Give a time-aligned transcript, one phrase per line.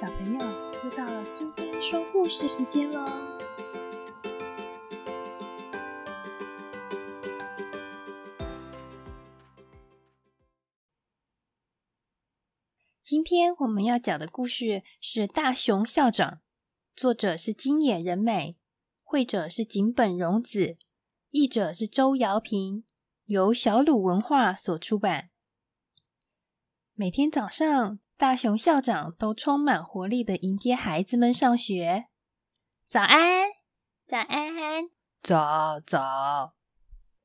[0.00, 0.38] 小朋友，
[0.84, 3.04] 又到了苏菲说故事时间喽！
[13.02, 16.30] 今天我们要讲的故事是《大熊校长》，
[16.94, 18.56] 作者是金野仁美，
[19.02, 20.78] 绘者是井本荣子，
[21.30, 22.84] 译者是周瑶平，
[23.24, 25.30] 由小鲁文化所出版。
[26.94, 27.98] 每天早上。
[28.18, 32.06] 大熊校长都充满活力的迎接孩子们上学。
[32.88, 33.44] 早安，
[34.08, 34.54] 早安，
[35.22, 36.56] 早早。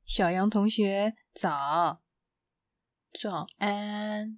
[0.06, 2.02] 小羊同学早，
[3.20, 4.38] 早安。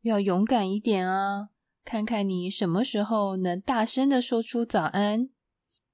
[0.00, 1.50] 要勇敢一点啊！
[1.84, 5.28] 看看你什么时候能大声的说出早安。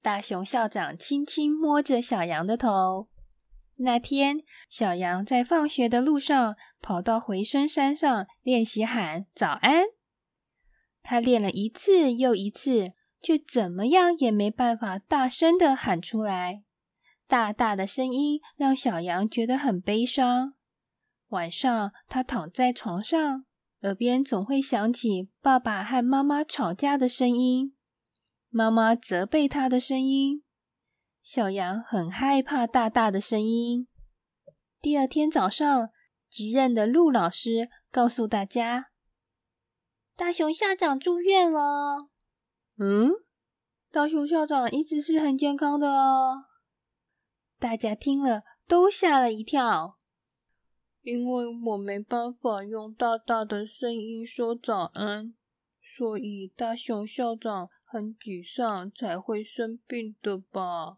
[0.01, 3.09] 大熊校长轻轻摸着小羊的头。
[3.79, 4.37] 那天，
[4.69, 9.83] 小羊在放学的路上跑到回声山上练习喊早安。
[11.09, 12.91] 他练了一次又一次，
[13.21, 16.63] 却怎么样也没办法大声的喊出来。
[17.29, 20.55] 大大的声音让小羊觉得很悲伤。
[21.29, 23.45] 晚上，他躺在床上，
[23.83, 27.73] 耳边总会响起爸爸和妈妈吵架的声音，
[28.49, 30.43] 妈妈责备他的声音。
[31.21, 33.87] 小羊很害怕大大的声音。
[34.81, 35.89] 第二天早上，
[36.29, 38.87] 急任的陆老师告诉大家。
[40.17, 42.09] 大熊校长住院了。
[42.77, 43.11] 嗯，
[43.91, 46.45] 大熊校长一直是很健康的哦。
[47.59, 49.95] 大家听了都吓了一跳，
[51.03, 55.35] 因为我没办法用大大的声音说早安，
[55.79, 60.97] 所以大熊校长很沮丧才会生病的吧。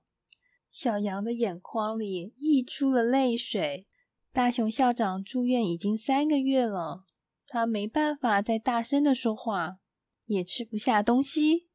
[0.72, 3.86] 小羊的眼眶里溢出了泪水。
[4.31, 7.03] 大熊校长住院已经三个月了。
[7.52, 9.80] 他没办法再大声的说话，
[10.25, 11.67] 也吃不下东西。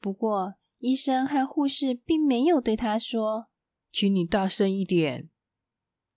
[0.00, 3.48] 不过，医生和护士并没有对他说
[3.92, 5.28] ：“请你大声一点。”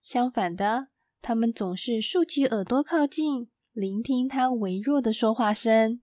[0.03, 0.89] 相反的，
[1.19, 6.01] 他们总是竖起耳朵靠近，聆听他微弱的说话声。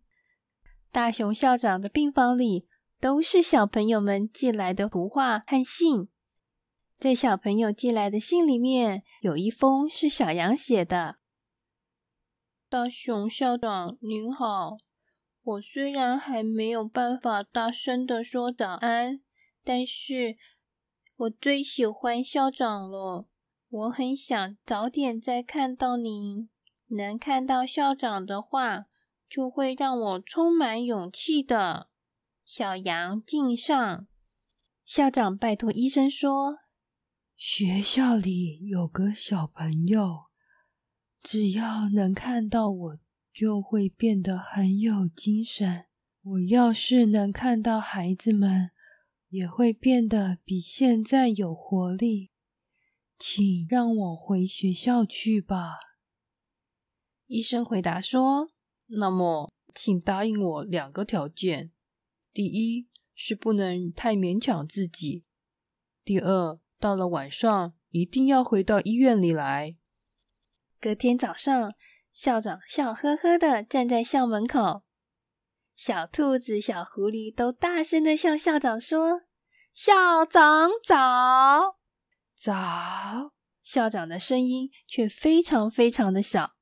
[0.90, 2.66] 大熊校长的病房里
[3.00, 6.08] 都是小朋友们寄来的图画和信。
[6.98, 11.18] 在小朋友寄来的信里面，有一封是小羊写的。
[12.68, 14.78] 大熊校长您好，
[15.40, 19.20] 我虽然还没有办法大声的说早安，
[19.62, 20.36] 但是
[21.14, 23.28] 我最喜欢校长了。
[23.68, 26.48] 我很想早点再看到您，
[26.88, 28.86] 能看到校长的话，
[29.28, 31.88] 就会让我充满勇气的。
[32.44, 34.08] 小羊敬上，
[34.84, 36.58] 校长拜托医生说，
[37.36, 40.26] 学校里有个小朋友。
[41.28, 42.98] 只要能看到我，
[43.32, 45.86] 就会变得很有精神。
[46.22, 48.70] 我要是能看到孩子们，
[49.30, 52.30] 也会变得比现在有活力。
[53.18, 55.78] 请让我回学校去吧。
[57.26, 58.52] 医生回答说
[58.86, 61.72] ：“那么，请答应我两个条件：
[62.32, 65.24] 第一是不能太勉强自己；
[66.04, 69.76] 第二，到了晚上一定要回到医院里来。”
[70.86, 71.74] 隔天早上，
[72.12, 74.84] 校长笑呵呵的站在校门口，
[75.74, 79.22] 小兔子、小狐狸都大声的向校长说
[79.74, 81.78] ：“校长早，
[82.36, 83.32] 早。”
[83.64, 86.52] 校长的声音却非常非常的小。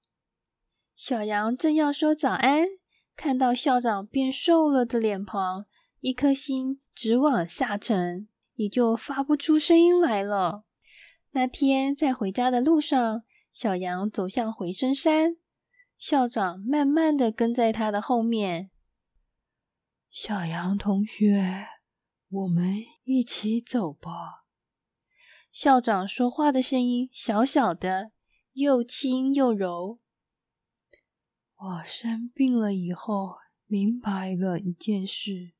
[0.97, 2.67] 小羊正要说早安，
[3.15, 5.67] 看到校长变瘦了的脸庞，
[6.01, 10.65] 一颗心直往下沉，也就发不出声音来了。
[11.33, 13.25] 那天在回家的路上。
[13.55, 15.37] 小羊走向回声山，
[15.97, 18.73] 校长慢慢的跟在他的后面。
[20.11, 21.69] 小羊同学，
[22.29, 24.45] 我们一起走吧。
[25.53, 28.11] 校长说话的声音小小的，
[28.55, 30.01] 又轻又柔。
[31.55, 33.37] 我生病了以后，
[33.67, 35.53] 明白了一件事：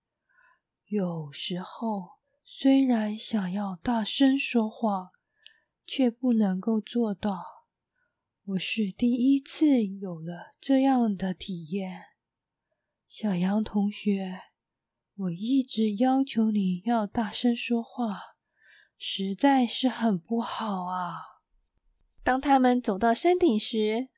[0.87, 5.13] 有时候虽然想要大声说话，
[5.87, 7.55] 却不能够做到。
[8.47, 12.03] 我是第一次有了这样的体验，
[13.09, 14.39] 小羊同学，
[15.17, 18.21] 我一直要求你要大声说话，
[18.99, 21.23] 实在是很不好啊。
[22.23, 24.11] 当他们走到山顶时，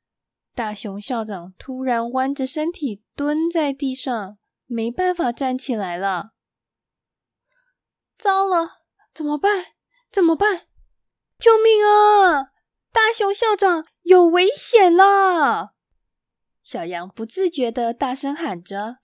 [0.53, 6.33] 大熊校长突然弯着身体蹲在地上，没办法站起来了。
[8.17, 8.83] 糟了，
[9.13, 9.67] 怎么办？
[10.11, 10.67] 怎么办？
[11.39, 12.56] 救命啊！
[12.97, 15.69] 大熊校长有危险了！
[16.63, 18.97] 小羊不自觉的大声喊着：“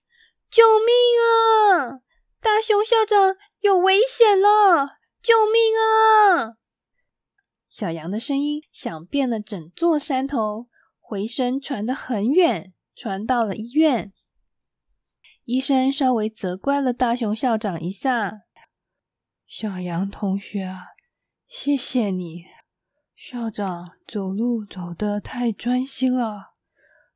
[0.49, 0.89] 救命
[1.21, 2.01] 啊！
[2.41, 4.97] 大熊校长有危险了！
[5.21, 6.57] 救命啊！
[7.69, 10.67] 小羊的声音响遍了整座山头，
[10.99, 14.11] 回声传得很远，传到了医院。
[15.45, 18.39] 医生稍微责怪了大熊校长一下
[19.45, 20.87] ：“小羊同学啊，
[21.47, 22.45] 谢谢你，
[23.15, 26.53] 校长走路走得太专心了，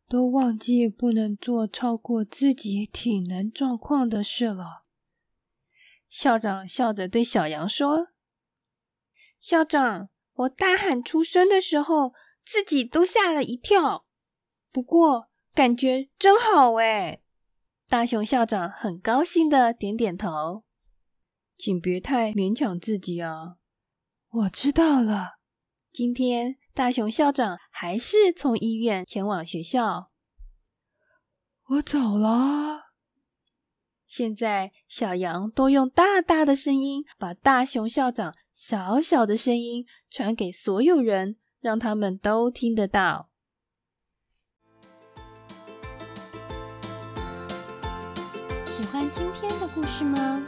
[0.07, 4.85] 都忘记不能做超过自己体能状况的事了。”
[6.07, 8.07] 校长笑着对小羊说。
[9.39, 12.13] 校长，我大喊出声的时候，
[12.45, 14.05] 自己都吓了一跳。
[14.71, 17.21] 不过感觉真好哎！
[17.89, 20.63] 大熊校长很高兴的点点头。
[21.57, 23.57] 请别太勉强自己啊！
[24.29, 25.36] 我知道了。
[25.97, 30.11] 今天大熊校长还是从医院前往学校。
[31.69, 32.91] 我走了。
[34.05, 43.31] 现在，小羊都用大大的声音把大熊校长小小的声音传给所有人，让他们都听得到。
[48.67, 50.47] 喜欢今天的故事吗？